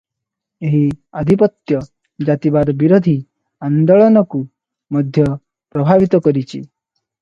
[0.69, 0.79] ଏହି
[1.21, 1.81] ଆଧିପତ୍ୟ
[2.31, 3.15] ଜାତିବାଦ-ବିରୋଧୀ
[3.71, 4.45] ଆନ୍ଦୋଳନକୁ
[4.99, 5.31] ମଧ୍ୟ
[5.75, 6.69] ପ୍ରଭାବିତ କରିଛି।